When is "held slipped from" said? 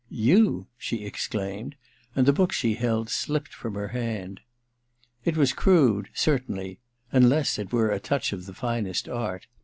2.73-3.75